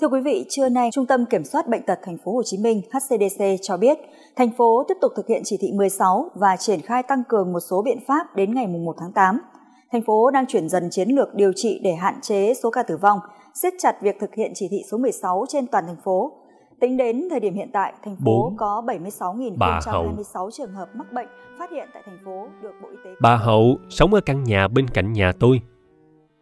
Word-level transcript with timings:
Thưa 0.00 0.08
quý 0.08 0.20
vị, 0.20 0.46
trưa 0.48 0.68
nay, 0.68 0.90
Trung 0.92 1.06
tâm 1.06 1.24
Kiểm 1.26 1.44
soát 1.44 1.68
Bệnh 1.68 1.82
tật 1.82 1.98
Thành 2.02 2.16
phố 2.24 2.32
Hồ 2.32 2.42
Chí 2.44 2.58
Minh 2.58 2.82
(HCDC) 2.92 3.44
cho 3.62 3.76
biết, 3.76 3.98
thành 4.36 4.50
phố 4.56 4.84
tiếp 4.88 4.94
tục 5.00 5.12
thực 5.16 5.26
hiện 5.26 5.42
chỉ 5.44 5.56
thị 5.60 5.72
16 5.74 6.30
và 6.34 6.56
triển 6.56 6.80
khai 6.80 7.02
tăng 7.02 7.22
cường 7.28 7.52
một 7.52 7.60
số 7.60 7.82
biện 7.82 7.98
pháp 8.08 8.36
đến 8.36 8.54
ngày 8.54 8.66
1 8.66 8.96
tháng 8.98 9.12
8. 9.12 9.38
Thành 9.92 10.02
phố 10.02 10.30
đang 10.30 10.46
chuyển 10.46 10.68
dần 10.68 10.88
chiến 10.90 11.08
lược 11.08 11.34
điều 11.34 11.52
trị 11.56 11.80
để 11.84 11.94
hạn 11.94 12.14
chế 12.22 12.54
số 12.54 12.70
ca 12.70 12.82
tử 12.82 12.96
vong, 12.96 13.18
siết 13.54 13.74
chặt 13.78 14.02
việc 14.02 14.16
thực 14.20 14.34
hiện 14.34 14.52
chỉ 14.54 14.68
thị 14.70 14.82
số 14.90 14.98
16 14.98 15.44
trên 15.48 15.66
toàn 15.66 15.84
thành 15.86 16.00
phố. 16.04 16.32
Tính 16.80 16.96
đến 16.96 17.28
thời 17.30 17.40
điểm 17.40 17.54
hiện 17.54 17.70
tại, 17.72 17.92
thành 18.04 18.16
phố 18.16 18.42
4. 18.50 18.56
có 18.56 18.82
76.026 18.86 20.50
trường 20.50 20.72
hợp 20.72 20.88
mắc 20.94 21.12
bệnh 21.12 21.28
phát 21.58 21.70
hiện 21.70 21.88
tại 21.94 22.02
thành 22.06 22.18
phố 22.24 22.46
được 22.62 22.72
Bộ 22.82 22.88
Y 22.88 22.96
tế. 23.04 23.10
Bà 23.20 23.36
Hậu 23.36 23.76
sống 23.90 24.14
ở 24.14 24.20
căn 24.20 24.44
nhà 24.44 24.68
bên 24.68 24.88
cạnh 24.88 25.12
nhà 25.12 25.32
tôi. 25.40 25.60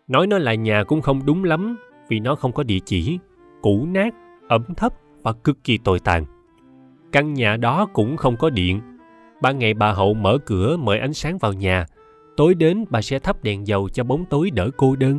Nói 0.07 0.27
nó 0.27 0.39
là 0.39 0.55
nhà 0.55 0.85
cũng 0.89 1.03
không 1.03 1.27
đúng 1.27 1.45
lắm 1.45 1.77
vì 2.09 2.21
nó 2.21 2.35
không 2.35 2.53
có 2.53 2.63
địa 2.63 2.79
chỉ 2.85 3.19
cũ 3.67 3.87
nát, 3.87 4.15
ẩm 4.49 4.65
thấp 4.77 4.93
và 5.23 5.33
cực 5.33 5.65
kỳ 5.65 5.79
tồi 5.79 6.01
tàn. 6.01 6.25
Căn 7.13 7.35
nhà 7.35 7.57
đó 7.57 7.87
cũng 7.93 8.17
không 8.17 8.37
có 8.37 8.51
điện. 8.51 8.81
Ban 9.43 9.59
ngày 9.59 9.75
bà 9.75 9.93
Hậu 9.93 10.15
mở 10.15 10.39
cửa 10.47 10.77
mời 10.77 10.99
ánh 10.99 11.13
sáng 11.13 11.39
vào 11.39 11.53
nhà. 11.53 11.87
Tối 12.37 12.55
đến 12.55 12.85
bà 12.91 13.03
sẽ 13.03 13.19
thắp 13.19 13.43
đèn 13.43 13.67
dầu 13.67 13.89
cho 13.89 14.05
bóng 14.05 14.25
tối 14.25 14.51
đỡ 14.51 14.71
cô 14.77 14.97
đơn. 14.97 15.19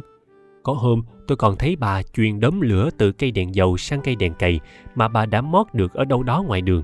Có 0.64 0.74
hôm 0.74 1.02
tôi 1.28 1.38
còn 1.38 1.56
thấy 1.56 1.76
bà 1.76 2.04
truyền 2.04 2.40
đốm 2.40 2.62
lửa 2.62 2.90
từ 2.98 3.12
cây 3.12 3.32
đèn 3.32 3.56
dầu 3.56 3.78
sang 3.78 4.02
cây 4.02 4.16
đèn 4.16 4.34
cầy 4.34 4.60
mà 4.96 5.08
bà 5.08 5.26
đã 5.26 5.42
mót 5.42 5.68
được 5.74 5.94
ở 5.94 6.06
đâu 6.06 6.24
đó 6.24 6.44
ngoài 6.48 6.62
đường. 6.62 6.84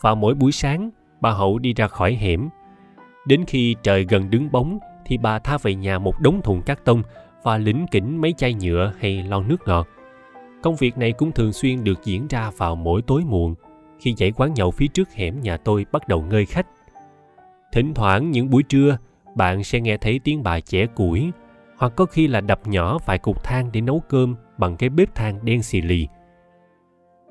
Vào 0.00 0.16
mỗi 0.16 0.34
buổi 0.34 0.52
sáng, 0.52 0.90
bà 1.20 1.30
Hậu 1.30 1.58
đi 1.58 1.74
ra 1.74 1.88
khỏi 1.88 2.14
hẻm. 2.14 2.48
Đến 3.26 3.44
khi 3.46 3.76
trời 3.82 4.06
gần 4.08 4.30
đứng 4.30 4.52
bóng 4.52 4.78
thì 5.06 5.18
bà 5.18 5.38
tha 5.38 5.58
về 5.62 5.74
nhà 5.74 5.98
một 5.98 6.20
đống 6.20 6.40
thùng 6.42 6.62
cát 6.62 6.84
tông 6.84 7.02
và 7.42 7.58
lĩnh 7.58 7.86
kỉnh 7.90 8.20
mấy 8.20 8.32
chai 8.32 8.54
nhựa 8.54 8.92
hay 9.00 9.22
lon 9.22 9.48
nước 9.48 9.56
ngọt. 9.66 9.88
Công 10.64 10.76
việc 10.76 10.98
này 10.98 11.12
cũng 11.12 11.32
thường 11.32 11.52
xuyên 11.52 11.84
được 11.84 12.04
diễn 12.04 12.26
ra 12.28 12.50
vào 12.56 12.76
mỗi 12.76 13.02
tối 13.02 13.22
muộn, 13.26 13.54
khi 13.98 14.14
dãy 14.18 14.32
quán 14.32 14.54
nhậu 14.54 14.70
phía 14.70 14.86
trước 14.86 15.12
hẻm 15.12 15.40
nhà 15.40 15.56
tôi 15.56 15.86
bắt 15.92 16.08
đầu 16.08 16.22
ngơi 16.22 16.46
khách. 16.46 16.66
Thỉnh 17.72 17.94
thoảng 17.94 18.30
những 18.30 18.50
buổi 18.50 18.62
trưa, 18.62 18.98
bạn 19.34 19.64
sẽ 19.64 19.80
nghe 19.80 19.96
thấy 19.96 20.20
tiếng 20.24 20.42
bà 20.42 20.60
chẻ 20.60 20.86
củi, 20.86 21.30
hoặc 21.76 21.92
có 21.96 22.06
khi 22.06 22.26
là 22.26 22.40
đập 22.40 22.66
nhỏ 22.66 22.98
vài 23.06 23.18
cục 23.18 23.44
than 23.44 23.72
để 23.72 23.80
nấu 23.80 24.02
cơm 24.08 24.34
bằng 24.58 24.76
cái 24.76 24.88
bếp 24.88 25.14
than 25.14 25.44
đen 25.44 25.62
xì 25.62 25.80
lì. 25.80 26.08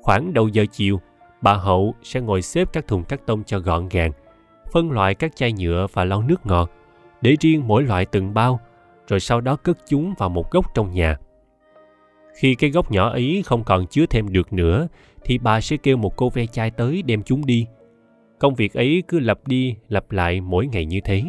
Khoảng 0.02 0.32
đầu 0.32 0.48
giờ 0.48 0.66
chiều, 0.72 1.00
bà 1.42 1.54
Hậu 1.54 1.94
sẽ 2.02 2.20
ngồi 2.20 2.42
xếp 2.42 2.68
các 2.72 2.86
thùng 2.86 3.04
cắt 3.04 3.20
tông 3.26 3.44
cho 3.44 3.58
gọn 3.58 3.88
gàng, 3.88 4.12
phân 4.72 4.90
loại 4.90 5.14
các 5.14 5.36
chai 5.36 5.52
nhựa 5.52 5.86
và 5.92 6.04
lon 6.04 6.26
nước 6.26 6.46
ngọt, 6.46 6.70
để 7.20 7.36
riêng 7.40 7.62
mỗi 7.66 7.82
loại 7.82 8.06
từng 8.06 8.34
bao, 8.34 8.60
rồi 9.08 9.20
sau 9.20 9.40
đó 9.40 9.56
cất 9.56 9.78
chúng 9.88 10.14
vào 10.18 10.28
một 10.28 10.50
góc 10.50 10.74
trong 10.74 10.90
nhà. 10.90 11.18
Khi 12.34 12.54
cái 12.54 12.70
gốc 12.70 12.90
nhỏ 12.90 13.10
ấy 13.10 13.42
không 13.46 13.64
còn 13.64 13.86
chứa 13.86 14.06
thêm 14.06 14.32
được 14.32 14.52
nữa, 14.52 14.88
thì 15.24 15.38
bà 15.38 15.60
sẽ 15.60 15.76
kêu 15.76 15.96
một 15.96 16.16
cô 16.16 16.30
ve 16.30 16.46
chai 16.46 16.70
tới 16.70 17.02
đem 17.02 17.22
chúng 17.22 17.46
đi. 17.46 17.66
Công 18.38 18.54
việc 18.54 18.74
ấy 18.74 19.02
cứ 19.08 19.18
lặp 19.18 19.48
đi 19.48 19.76
lặp 19.88 20.12
lại 20.12 20.40
mỗi 20.40 20.66
ngày 20.66 20.84
như 20.84 21.00
thế. 21.04 21.22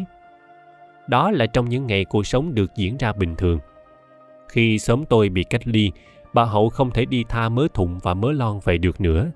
Đó 1.08 1.30
là 1.30 1.46
trong 1.46 1.68
những 1.68 1.86
ngày 1.86 2.04
cuộc 2.04 2.26
sống 2.26 2.54
được 2.54 2.70
diễn 2.76 2.96
ra 2.96 3.12
bình 3.12 3.34
thường. 3.36 3.58
Khi 4.48 4.78
xóm 4.78 5.04
tôi 5.04 5.28
bị 5.28 5.44
cách 5.44 5.66
ly, 5.66 5.90
bà 6.32 6.44
Hậu 6.44 6.68
không 6.68 6.90
thể 6.90 7.04
đi 7.04 7.24
tha 7.28 7.48
mớ 7.48 7.66
thùng 7.74 7.98
và 8.02 8.14
mớ 8.14 8.32
lon 8.32 8.60
về 8.64 8.78
được 8.78 9.00
nữa. 9.00 9.30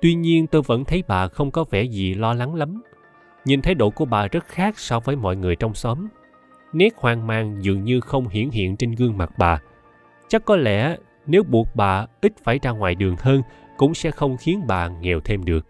Tuy 0.00 0.14
nhiên 0.14 0.46
tôi 0.46 0.62
vẫn 0.62 0.84
thấy 0.84 1.04
bà 1.08 1.28
không 1.28 1.50
có 1.50 1.64
vẻ 1.70 1.82
gì 1.82 2.14
lo 2.14 2.34
lắng 2.34 2.54
lắm. 2.54 2.82
Nhìn 3.44 3.62
thái 3.62 3.74
độ 3.74 3.90
của 3.90 4.04
bà 4.04 4.26
rất 4.26 4.44
khác 4.46 4.78
so 4.78 5.00
với 5.00 5.16
mọi 5.16 5.36
người 5.36 5.56
trong 5.56 5.74
xóm. 5.74 6.08
Nét 6.72 6.92
hoang 6.96 7.26
mang 7.26 7.58
dường 7.60 7.84
như 7.84 8.00
không 8.00 8.28
hiển 8.28 8.50
hiện 8.50 8.76
trên 8.76 8.92
gương 8.92 9.18
mặt 9.18 9.30
bà, 9.38 9.60
chắc 10.30 10.44
có 10.44 10.56
lẽ 10.56 10.96
nếu 11.26 11.42
buộc 11.42 11.68
bà 11.74 12.06
ít 12.20 12.32
phải 12.42 12.58
ra 12.62 12.70
ngoài 12.70 12.94
đường 12.94 13.16
hơn, 13.18 13.42
cũng 13.76 13.94
sẽ 13.94 14.10
không 14.10 14.36
khiến 14.36 14.60
bà 14.68 14.88
nghèo 14.88 15.20
thêm 15.20 15.44
được. 15.44 15.66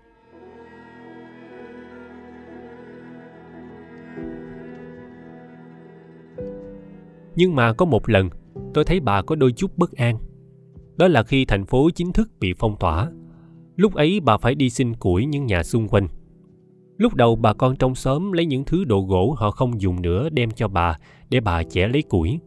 Nhưng 7.36 7.54
mà 7.54 7.72
có 7.72 7.84
một 7.84 8.08
lần, 8.08 8.28
tôi 8.74 8.84
thấy 8.84 9.00
bà 9.00 9.22
có 9.22 9.34
đôi 9.34 9.52
chút 9.52 9.78
bất 9.78 9.92
an. 9.92 10.18
Đó 10.96 11.08
là 11.08 11.22
khi 11.22 11.44
thành 11.44 11.66
phố 11.66 11.90
chính 11.94 12.12
thức 12.12 12.30
bị 12.40 12.54
phong 12.58 12.76
tỏa. 12.80 13.10
Lúc 13.76 13.94
ấy 13.94 14.20
bà 14.20 14.36
phải 14.36 14.54
đi 14.54 14.70
xin 14.70 14.94
củi 14.94 15.26
những 15.26 15.46
nhà 15.46 15.62
xung 15.62 15.88
quanh. 15.88 16.08
Lúc 16.96 17.14
đầu 17.14 17.36
bà 17.36 17.52
con 17.52 17.76
trong 17.76 17.94
xóm 17.94 18.32
lấy 18.32 18.46
những 18.46 18.64
thứ 18.64 18.84
đồ 18.84 19.00
gỗ 19.00 19.34
họ 19.38 19.50
không 19.50 19.80
dùng 19.80 20.02
nữa 20.02 20.28
đem 20.28 20.50
cho 20.50 20.68
bà 20.68 20.96
để 21.30 21.40
bà 21.40 21.62
chẻ 21.62 21.88
lấy 21.88 22.02
củi 22.02 22.40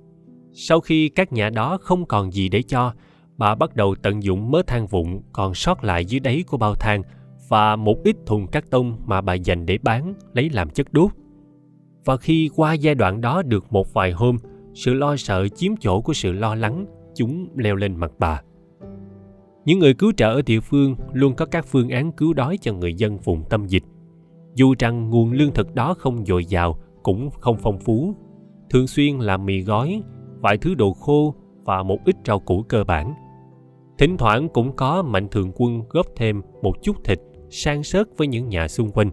sau 0.53 0.80
khi 0.80 1.09
các 1.09 1.34
nhà 1.34 1.50
đó 1.50 1.78
không 1.81 2.06
còn 2.06 2.31
gì 2.31 2.50
để 2.50 2.62
cho, 2.62 2.94
bà 3.38 3.56
bắt 3.56 3.75
đầu 3.75 3.96
tận 3.96 4.24
dụng 4.24 4.52
mớ 4.52 4.62
than 4.68 4.88
vụn 4.88 5.22
còn 5.31 5.53
sót 5.53 5.84
lại 5.84 6.06
dưới 6.06 6.19
đáy 6.19 6.44
của 6.47 6.58
bao 6.58 6.75
than 6.75 7.02
và 7.47 7.75
một 7.75 8.03
ít 8.03 8.16
thùng 8.25 8.47
cắt 8.47 8.69
tông 8.69 8.97
mà 9.06 9.22
bà 9.22 9.34
dành 9.34 9.66
để 9.66 9.78
bán 9.84 10.14
lấy 10.34 10.50
làm 10.50 10.69
chất 10.69 10.94
đốt. 10.94 11.12
Và 12.06 12.18
khi 12.18 12.50
qua 12.56 12.74
giai 12.74 12.96
đoạn 12.96 13.22
đó 13.22 13.41
được 13.41 13.74
một 13.74 13.94
vài 13.94 14.12
hôm, 14.12 14.38
sự 14.74 14.94
lo 14.94 15.16
sợ 15.16 15.47
chiếm 15.47 15.72
chỗ 15.80 16.02
của 16.02 16.14
sự 16.14 16.31
lo 16.31 16.56
lắng, 16.56 16.85
chúng 17.16 17.47
leo 17.56 17.75
lên 17.75 17.96
mặt 17.96 18.12
bà. 18.20 18.41
Những 19.66 19.80
người 19.80 19.94
cứu 19.94 20.12
trợ 20.18 20.34
ở 20.34 20.41
địa 20.41 20.59
phương 20.59 20.96
luôn 21.14 21.35
có 21.35 21.46
các 21.46 21.66
phương 21.66 21.90
án 21.90 22.12
cứu 22.12 22.34
đói 22.34 22.58
cho 22.62 22.74
người 22.74 22.94
dân 22.94 23.18
vùng 23.18 23.44
tâm 23.50 23.66
dịch. 23.68 23.84
Dù 24.56 24.75
rằng 24.80 25.09
nguồn 25.09 25.31
lương 25.31 25.53
thực 25.53 25.75
đó 25.75 25.94
không 25.94 26.25
dồi 26.25 26.46
dào, 26.46 26.80
cũng 27.03 27.30
không 27.30 27.58
phong 27.58 27.80
phú. 27.80 28.16
Thường 28.70 28.88
xuyên 28.88 29.18
là 29.18 29.38
mì 29.38 29.62
gói, 29.62 30.02
vài 30.44 30.58
thứ 30.58 30.76
đồ 30.76 30.94
khô 30.94 31.36
và 31.66 31.84
một 31.84 31.98
ít 32.06 32.16
rau 32.26 32.40
củ 32.40 32.62
cơ 32.62 32.84
bản. 32.84 33.14
Thỉnh 33.98 34.18
thoảng 34.18 34.50
cũng 34.50 34.76
có 34.76 35.02
mạnh 35.02 35.28
thường 35.31 35.52
quân 35.56 35.81
góp 35.90 36.06
thêm 36.16 36.42
một 36.62 36.74
chút 36.81 37.04
thịt 37.04 37.20
sang 37.50 37.84
sớt 37.84 38.18
với 38.18 38.28
những 38.28 38.50
nhà 38.50 38.68
xung 38.68 38.92
quanh. 38.92 39.09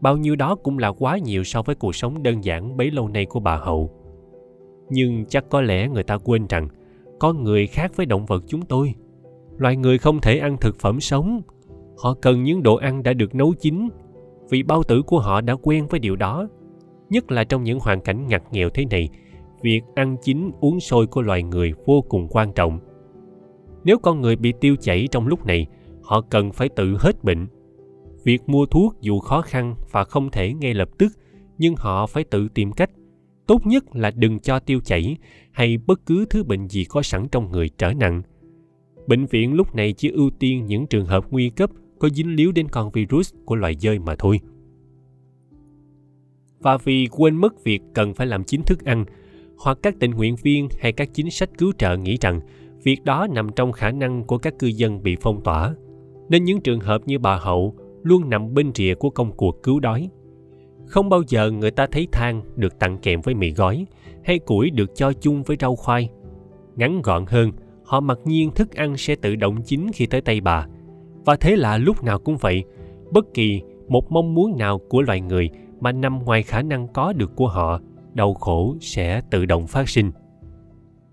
Bao 0.00 0.16
nhiêu 0.16 0.36
đó 0.36 0.54
cũng 0.54 0.78
là 0.78 0.92
quá 0.92 1.18
nhiều 1.18 1.44
so 1.44 1.62
với 1.62 1.74
cuộc 1.74 1.94
sống 1.94 2.22
đơn 2.22 2.44
giản 2.44 2.76
bấy 2.76 2.90
lâu 2.90 3.08
nay 3.08 3.26
của 3.26 3.40
bà 3.40 3.56
Hậu. 3.56 3.90
Nhưng 4.90 5.24
chắc 5.28 5.44
có 5.50 5.60
lẽ 5.60 5.88
người 5.88 6.02
ta 6.02 6.18
quên 6.18 6.46
rằng 6.48 6.68
con 7.18 7.44
người 7.44 7.66
khác 7.66 7.92
với 7.96 8.06
động 8.06 8.26
vật 8.26 8.44
chúng 8.46 8.62
tôi. 8.62 8.94
Loài 9.56 9.76
người 9.76 9.98
không 9.98 10.20
thể 10.20 10.38
ăn 10.38 10.56
thực 10.60 10.78
phẩm 10.80 11.00
sống. 11.00 11.40
Họ 12.02 12.14
cần 12.22 12.42
những 12.42 12.62
đồ 12.62 12.74
ăn 12.74 13.02
đã 13.02 13.12
được 13.12 13.34
nấu 13.34 13.54
chín, 13.60 13.88
vì 14.50 14.62
bao 14.62 14.82
tử 14.82 15.02
của 15.02 15.18
họ 15.18 15.40
đã 15.40 15.56
quen 15.62 15.86
với 15.90 16.00
điều 16.00 16.16
đó. 16.16 16.48
Nhất 17.10 17.30
là 17.30 17.44
trong 17.44 17.64
những 17.64 17.80
hoàn 17.80 18.00
cảnh 18.00 18.26
ngặt 18.26 18.42
nghèo 18.52 18.70
thế 18.70 18.84
này 18.90 19.08
việc 19.62 19.82
ăn 19.94 20.16
chín, 20.22 20.50
uống 20.60 20.80
sôi 20.80 21.06
của 21.06 21.22
loài 21.22 21.42
người 21.42 21.72
vô 21.86 22.02
cùng 22.08 22.28
quan 22.30 22.52
trọng. 22.52 22.78
Nếu 23.84 23.98
con 23.98 24.20
người 24.20 24.36
bị 24.36 24.52
tiêu 24.60 24.76
chảy 24.76 25.08
trong 25.10 25.26
lúc 25.26 25.46
này, 25.46 25.66
họ 26.02 26.20
cần 26.20 26.52
phải 26.52 26.68
tự 26.68 26.96
hết 27.00 27.24
bệnh. 27.24 27.46
Việc 28.24 28.48
mua 28.48 28.66
thuốc 28.66 28.96
dù 29.00 29.18
khó 29.18 29.42
khăn 29.42 29.74
và 29.90 30.04
không 30.04 30.30
thể 30.30 30.52
ngay 30.52 30.74
lập 30.74 30.88
tức, 30.98 31.12
nhưng 31.58 31.74
họ 31.76 32.06
phải 32.06 32.24
tự 32.24 32.48
tìm 32.48 32.72
cách. 32.72 32.90
Tốt 33.46 33.66
nhất 33.66 33.84
là 33.96 34.10
đừng 34.10 34.38
cho 34.38 34.58
tiêu 34.58 34.80
chảy 34.84 35.16
hay 35.52 35.78
bất 35.86 36.06
cứ 36.06 36.26
thứ 36.30 36.44
bệnh 36.44 36.68
gì 36.68 36.84
có 36.84 37.02
sẵn 37.02 37.28
trong 37.28 37.50
người 37.50 37.70
trở 37.78 37.92
nặng. 37.92 38.22
Bệnh 39.06 39.26
viện 39.26 39.54
lúc 39.54 39.74
này 39.74 39.92
chỉ 39.92 40.10
ưu 40.10 40.30
tiên 40.30 40.66
những 40.66 40.86
trường 40.86 41.06
hợp 41.06 41.24
nguy 41.30 41.50
cấp 41.50 41.70
có 41.98 42.08
dính 42.08 42.34
líu 42.34 42.52
đến 42.52 42.68
con 42.68 42.90
virus 42.90 43.34
của 43.44 43.54
loài 43.54 43.76
dơi 43.80 43.98
mà 43.98 44.16
thôi. 44.18 44.40
Và 46.60 46.76
vì 46.76 47.08
quên 47.10 47.36
mất 47.36 47.64
việc 47.64 47.82
cần 47.94 48.14
phải 48.14 48.26
làm 48.26 48.44
chính 48.44 48.62
thức 48.62 48.84
ăn 48.84 49.04
hoặc 49.64 49.78
các 49.82 49.94
tình 50.00 50.10
nguyện 50.10 50.36
viên 50.42 50.68
hay 50.78 50.92
các 50.92 51.08
chính 51.14 51.30
sách 51.30 51.50
cứu 51.58 51.72
trợ 51.78 51.96
nghĩ 51.96 52.16
rằng 52.20 52.40
việc 52.82 53.04
đó 53.04 53.26
nằm 53.30 53.48
trong 53.56 53.72
khả 53.72 53.90
năng 53.90 54.24
của 54.24 54.38
các 54.38 54.58
cư 54.58 54.66
dân 54.66 55.02
bị 55.02 55.16
phong 55.20 55.40
tỏa. 55.44 55.74
Nên 56.28 56.44
những 56.44 56.60
trường 56.60 56.80
hợp 56.80 57.00
như 57.06 57.18
bà 57.18 57.36
hậu 57.36 57.74
luôn 58.02 58.30
nằm 58.30 58.54
bên 58.54 58.70
rìa 58.74 58.94
của 58.94 59.10
công 59.10 59.32
cuộc 59.32 59.62
cứu 59.62 59.80
đói. 59.80 60.10
Không 60.86 61.08
bao 61.08 61.22
giờ 61.28 61.50
người 61.50 61.70
ta 61.70 61.86
thấy 61.86 62.08
than 62.12 62.42
được 62.56 62.78
tặng 62.78 62.98
kèm 63.02 63.20
với 63.20 63.34
mì 63.34 63.50
gói 63.50 63.86
hay 64.24 64.38
củi 64.38 64.70
được 64.70 64.90
cho 64.94 65.12
chung 65.12 65.42
với 65.42 65.56
rau 65.60 65.76
khoai. 65.76 66.08
Ngắn 66.76 67.02
gọn 67.02 67.24
hơn, 67.26 67.52
họ 67.84 68.00
mặc 68.00 68.18
nhiên 68.24 68.50
thức 68.50 68.74
ăn 68.74 68.96
sẽ 68.96 69.14
tự 69.14 69.36
động 69.36 69.62
chín 69.62 69.86
khi 69.94 70.06
tới 70.06 70.20
tay 70.20 70.40
bà. 70.40 70.66
Và 71.24 71.36
thế 71.36 71.56
là 71.56 71.78
lúc 71.78 72.04
nào 72.04 72.18
cũng 72.18 72.36
vậy, 72.36 72.64
bất 73.10 73.34
kỳ 73.34 73.62
một 73.88 74.12
mong 74.12 74.34
muốn 74.34 74.56
nào 74.58 74.78
của 74.88 75.02
loài 75.02 75.20
người 75.20 75.50
mà 75.80 75.92
nằm 75.92 76.24
ngoài 76.24 76.42
khả 76.42 76.62
năng 76.62 76.88
có 76.88 77.12
được 77.12 77.36
của 77.36 77.48
họ 77.48 77.80
đau 78.18 78.34
khổ 78.34 78.76
sẽ 78.80 79.20
tự 79.30 79.46
động 79.46 79.66
phát 79.66 79.88
sinh. 79.88 80.10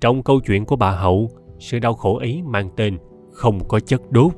Trong 0.02 0.24
câu 0.24 0.40
chuyện 0.40 0.66
của 0.66 0.75
bà 0.75 0.92
hậu, 0.92 1.30
sự 1.60 1.80
đau 1.80 1.94
khổ 1.94 2.18
ấy 2.18 2.42
mang 2.46 2.69
tên 2.75 2.98
không 3.31 3.68
có 3.68 3.80
chất 3.80 4.12
đốt. 4.12 4.31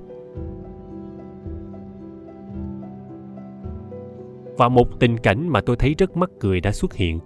Và 4.58 4.70
một 4.70 5.00
tình 5.00 5.18
cảnh 5.18 5.50
mà 5.50 5.62
tôi 5.62 5.76
thấy 5.76 5.96
rất 5.98 6.18
mắc 6.18 6.30
cười 6.40 6.62
đã 6.62 6.72
xuất 6.72 6.94
hiện. 6.94 7.20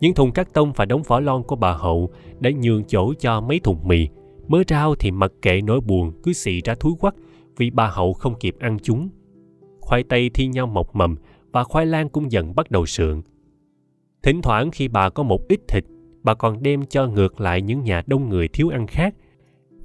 Những 0.00 0.14
thùng 0.14 0.32
cắt 0.32 0.52
tông 0.52 0.72
và 0.76 0.84
đống 0.84 1.02
vỏ 1.02 1.20
lon 1.20 1.42
của 1.42 1.56
bà 1.56 1.72
hậu 1.72 2.10
đã 2.40 2.50
nhường 2.62 2.84
chỗ 2.84 3.14
cho 3.18 3.40
mấy 3.40 3.60
thùng 3.60 3.88
mì. 3.88 4.08
Mớ 4.48 4.58
rau 4.68 4.94
thì 4.94 5.10
mặc 5.10 5.32
kệ 5.42 5.60
nỗi 5.60 5.80
buồn 5.80 6.12
cứ 6.22 6.32
xị 6.32 6.60
ra 6.64 6.74
thúi 6.74 6.92
quắc 7.00 7.14
vì 7.56 7.70
bà 7.70 7.86
hậu 7.86 8.12
không 8.12 8.34
kịp 8.40 8.56
ăn 8.58 8.76
chúng. 8.82 9.08
Khoai 9.80 10.02
tây 10.02 10.30
thi 10.34 10.46
nhau 10.46 10.66
mọc 10.66 10.96
mầm 10.96 11.16
và 11.52 11.64
khoai 11.64 11.86
lang 11.86 12.08
cũng 12.08 12.32
dần 12.32 12.54
bắt 12.54 12.70
đầu 12.70 12.86
sượng. 12.86 13.22
Thỉnh 14.24 14.42
thoảng 14.42 14.70
khi 14.70 14.88
bà 14.88 15.08
có 15.08 15.22
một 15.22 15.48
ít 15.48 15.60
thịt, 15.68 15.84
bà 16.22 16.34
còn 16.34 16.62
đem 16.62 16.86
cho 16.86 17.06
ngược 17.06 17.40
lại 17.40 17.62
những 17.62 17.84
nhà 17.84 18.02
đông 18.06 18.28
người 18.28 18.48
thiếu 18.48 18.68
ăn 18.68 18.86
khác. 18.86 19.14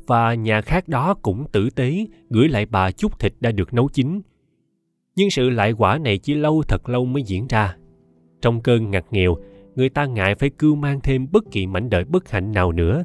và 0.08 0.34
nhà 0.34 0.62
khác 0.62 0.88
đó 0.88 1.14
cũng 1.14 1.46
tử 1.52 1.70
tế 1.70 2.06
gửi 2.30 2.50
lại 2.50 2.66
bà 2.66 2.92
chút 2.92 3.20
thịt 3.20 3.34
đã 3.40 3.52
được 3.52 3.74
nấu 3.74 3.90
chín. 3.90 4.22
Nhưng 5.16 5.30
sự 5.30 5.50
lại 5.50 5.72
quả 5.72 5.98
này 5.98 6.18
chỉ 6.18 6.34
lâu 6.34 6.64
thật 6.68 6.90
lâu 6.90 7.06
mới 7.06 7.24
diễn 7.24 7.48
ra. 7.48 7.76
Trong 8.42 8.62
cơn 8.62 8.92
ngặt 8.92 9.06
nghèo, 9.12 9.36
người 9.76 9.90
ta 9.90 10.06
ngại 10.06 10.36
phải 10.36 10.50
cưu 10.50 10.76
mang 10.76 11.00
thêm 11.02 11.28
bất 11.32 11.44
kỳ 11.52 11.68
mảnh 11.68 11.90
đời 11.90 12.06
bất 12.06 12.30
hạnh 12.32 12.52
nào 12.52 12.72
nữa. 12.72 13.04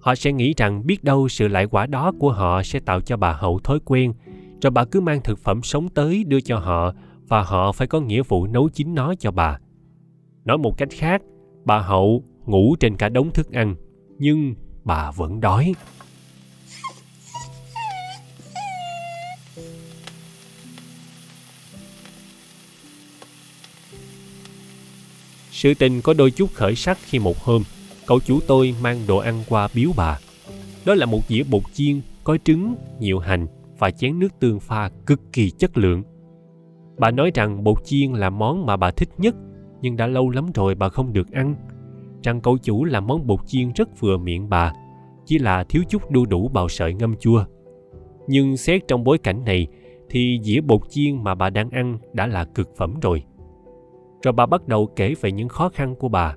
Họ 0.00 0.14
sẽ 0.14 0.32
nghĩ 0.32 0.54
rằng 0.56 0.86
biết 0.86 1.04
đâu 1.04 1.28
sự 1.28 1.48
lại 1.48 1.66
quả 1.66 1.86
đó 1.86 2.12
của 2.18 2.32
họ 2.32 2.62
sẽ 2.62 2.80
tạo 2.80 3.00
cho 3.00 3.16
bà 3.16 3.32
hậu 3.32 3.58
thói 3.58 3.78
quen, 3.84 4.12
rồi 4.62 4.70
bà 4.70 4.84
cứ 4.84 5.00
mang 5.00 5.20
thực 5.24 5.38
phẩm 5.38 5.62
sống 5.62 5.88
tới 5.88 6.24
đưa 6.24 6.40
cho 6.40 6.58
họ 6.58 6.94
và 7.28 7.42
họ 7.42 7.72
phải 7.72 7.86
có 7.86 8.00
nghĩa 8.00 8.22
vụ 8.22 8.46
nấu 8.46 8.68
chín 8.68 8.94
nó 8.94 9.14
cho 9.14 9.30
bà. 9.30 9.58
Nói 10.48 10.58
một 10.58 10.78
cách 10.78 10.88
khác, 10.90 11.22
bà 11.64 11.78
hậu 11.78 12.24
ngủ 12.46 12.76
trên 12.80 12.96
cả 12.96 13.08
đống 13.08 13.30
thức 13.32 13.52
ăn, 13.52 13.76
nhưng 14.18 14.54
bà 14.84 15.10
vẫn 15.10 15.40
đói. 15.40 15.72
Sự 25.50 25.74
tình 25.74 26.00
có 26.02 26.14
đôi 26.14 26.30
chút 26.30 26.54
khởi 26.54 26.74
sắc 26.74 26.98
khi 27.02 27.18
một 27.18 27.38
hôm, 27.38 27.62
cậu 28.06 28.20
chủ 28.20 28.40
tôi 28.46 28.74
mang 28.82 29.00
đồ 29.08 29.16
ăn 29.16 29.44
qua 29.48 29.68
biếu 29.74 29.90
bà. 29.96 30.18
Đó 30.84 30.94
là 30.94 31.06
một 31.06 31.20
dĩa 31.28 31.42
bột 31.42 31.62
chiên, 31.72 32.00
có 32.24 32.38
trứng, 32.44 32.74
nhiều 33.00 33.18
hành 33.18 33.46
và 33.78 33.90
chén 33.90 34.18
nước 34.18 34.40
tương 34.40 34.60
pha 34.60 34.90
cực 35.06 35.20
kỳ 35.32 35.50
chất 35.50 35.78
lượng. 35.78 36.02
Bà 36.98 37.10
nói 37.10 37.30
rằng 37.34 37.64
bột 37.64 37.84
chiên 37.84 38.12
là 38.12 38.30
món 38.30 38.66
mà 38.66 38.76
bà 38.76 38.90
thích 38.90 39.08
nhất, 39.18 39.34
nhưng 39.82 39.96
đã 39.96 40.06
lâu 40.06 40.30
lắm 40.30 40.46
rồi 40.54 40.74
bà 40.74 40.88
không 40.88 41.12
được 41.12 41.32
ăn. 41.32 41.54
Rằng 42.22 42.40
cậu 42.40 42.58
chủ 42.58 42.84
làm 42.84 43.06
món 43.06 43.26
bột 43.26 43.40
chiên 43.46 43.72
rất 43.72 44.00
vừa 44.00 44.18
miệng 44.18 44.48
bà, 44.48 44.72
chỉ 45.24 45.38
là 45.38 45.64
thiếu 45.64 45.82
chút 45.88 46.10
đu 46.10 46.26
đủ 46.26 46.48
bào 46.48 46.68
sợi 46.68 46.94
ngâm 46.94 47.16
chua. 47.16 47.44
Nhưng 48.26 48.56
xét 48.56 48.88
trong 48.88 49.04
bối 49.04 49.18
cảnh 49.18 49.44
này, 49.44 49.66
thì 50.10 50.40
dĩa 50.42 50.60
bột 50.60 50.80
chiên 50.90 51.24
mà 51.24 51.34
bà 51.34 51.50
đang 51.50 51.70
ăn 51.70 51.98
đã 52.12 52.26
là 52.26 52.44
cực 52.44 52.76
phẩm 52.76 52.94
rồi 53.02 53.22
rồi 54.22 54.32
bà 54.32 54.46
bắt 54.46 54.68
đầu 54.68 54.86
kể 54.96 55.14
về 55.20 55.32
những 55.32 55.48
khó 55.48 55.68
khăn 55.68 55.94
của 55.94 56.08
bà 56.08 56.34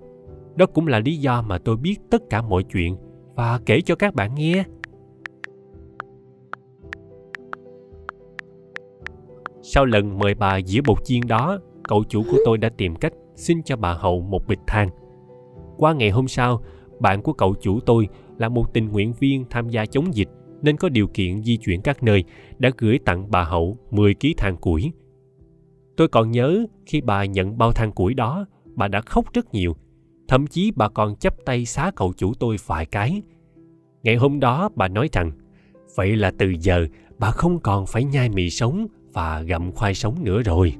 đó 0.55 0.65
cũng 0.65 0.87
là 0.87 0.99
lý 0.99 1.17
do 1.17 1.41
mà 1.41 1.57
tôi 1.57 1.77
biết 1.77 1.95
tất 2.09 2.21
cả 2.29 2.41
mọi 2.41 2.63
chuyện 2.63 2.97
và 3.35 3.59
kể 3.65 3.81
cho 3.81 3.95
các 3.95 4.15
bạn 4.15 4.35
nghe 4.35 4.63
sau 9.61 9.85
lần 9.85 10.19
mời 10.19 10.33
bà 10.33 10.61
dĩa 10.61 10.81
bột 10.81 11.05
chiên 11.05 11.21
đó 11.27 11.59
cậu 11.83 12.03
chủ 12.03 12.23
của 12.31 12.37
tôi 12.45 12.57
đã 12.57 12.69
tìm 12.77 12.95
cách 12.95 13.13
xin 13.41 13.63
cho 13.63 13.75
bà 13.75 13.93
hậu 13.93 14.21
một 14.21 14.47
bịch 14.47 14.59
than 14.67 14.89
qua 15.77 15.93
ngày 15.93 16.09
hôm 16.09 16.27
sau 16.27 16.61
bạn 16.99 17.21
của 17.21 17.33
cậu 17.33 17.55
chủ 17.61 17.79
tôi 17.79 18.07
là 18.37 18.49
một 18.49 18.73
tình 18.73 18.89
nguyện 18.89 19.13
viên 19.19 19.45
tham 19.49 19.69
gia 19.69 19.85
chống 19.85 20.15
dịch 20.15 20.29
nên 20.61 20.77
có 20.77 20.89
điều 20.89 21.07
kiện 21.07 21.43
di 21.43 21.57
chuyển 21.57 21.81
các 21.81 22.03
nơi 22.03 22.23
đã 22.57 22.69
gửi 22.77 22.99
tặng 23.05 23.31
bà 23.31 23.43
hậu 23.43 23.77
10 23.91 24.13
kg 24.13 24.27
than 24.37 24.57
củi 24.57 24.91
Tôi 25.97 26.07
còn 26.07 26.31
nhớ 26.31 26.65
khi 26.85 27.01
bà 27.01 27.25
nhận 27.25 27.57
bao 27.57 27.71
than 27.71 27.91
củi 27.91 28.13
đó, 28.13 28.45
bà 28.75 28.87
đã 28.87 29.01
khóc 29.01 29.33
rất 29.33 29.53
nhiều. 29.53 29.75
Thậm 30.27 30.47
chí 30.47 30.71
bà 30.75 30.89
còn 30.89 31.15
chấp 31.15 31.33
tay 31.45 31.65
xá 31.65 31.91
cậu 31.95 32.13
chủ 32.13 32.33
tôi 32.33 32.55
vài 32.65 32.85
cái. 32.85 33.21
Ngày 34.03 34.15
hôm 34.15 34.39
đó 34.39 34.69
bà 34.75 34.87
nói 34.87 35.09
rằng, 35.11 35.31
vậy 35.95 36.15
là 36.15 36.31
từ 36.37 36.53
giờ 36.59 36.87
bà 37.19 37.31
không 37.31 37.59
còn 37.59 37.85
phải 37.85 38.03
nhai 38.03 38.29
mì 38.29 38.49
sống 38.49 38.87
và 39.13 39.41
gặm 39.41 39.71
khoai 39.71 39.93
sống 39.93 40.23
nữa 40.23 40.41
rồi. 40.41 40.73